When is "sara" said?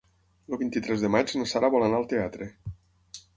1.51-1.69